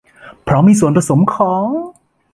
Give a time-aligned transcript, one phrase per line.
[0.43, 1.67] เพราะมีส่วนผสมของ